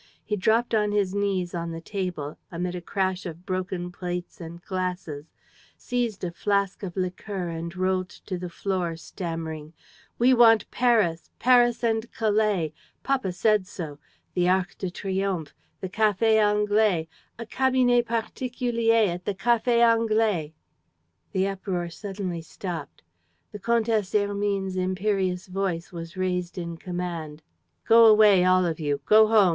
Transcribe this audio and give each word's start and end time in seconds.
He 0.25 0.35
dropped 0.35 0.73
on 0.73 0.91
his 0.91 1.13
knees 1.13 1.53
on 1.53 1.69
the 1.69 1.79
table, 1.79 2.39
amid 2.51 2.73
a 2.73 2.81
crash 2.81 3.27
of 3.27 3.45
broken 3.45 3.91
plates 3.91 4.41
and 4.41 4.59
glasses, 4.63 5.27
seized 5.77 6.23
a 6.23 6.31
flask 6.31 6.81
of 6.81 6.97
liqueur 6.97 7.49
and 7.49 7.75
rolled 7.75 8.09
to 8.09 8.39
the 8.39 8.49
floor, 8.49 8.95
stammering: 8.95 9.73
"We 10.17 10.33
want 10.33 10.71
Paris.... 10.71 11.29
Paris 11.37 11.83
and 11.83 12.11
Calais.... 12.13 12.73
Papa 13.03 13.31
said 13.31 13.67
so.... 13.67 13.99
The 14.33 14.49
Arc 14.49 14.75
de 14.79 14.89
Triomphe!... 14.89 15.53
The 15.81 15.89
Café 15.89 16.41
Anglais!... 16.43 17.07
A 17.37 17.45
cabinet 17.45 18.07
particulier 18.07 19.13
at 19.13 19.25
the 19.25 19.35
Café 19.35 19.85
Anglais!..." 19.85 20.55
The 21.33 21.47
uproar 21.47 21.91
suddenly 21.91 22.41
stopped. 22.41 23.03
The 23.51 23.59
Comtesse 23.59 24.13
Hermine's 24.13 24.77
imperious 24.77 25.45
voice 25.45 25.91
was 25.91 26.17
raised 26.17 26.57
in 26.57 26.77
command: 26.77 27.43
"Go 27.85 28.07
away, 28.07 28.43
all 28.43 28.65
of 28.65 28.79
you! 28.79 29.01
Go 29.05 29.27
home! 29.27 29.49